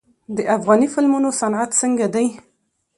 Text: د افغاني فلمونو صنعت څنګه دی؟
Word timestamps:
د 0.35 0.37
افغاني 0.55 0.87
فلمونو 0.93 1.29
صنعت 1.41 1.69
څنګه 1.81 2.05
دی؟ 2.15 2.25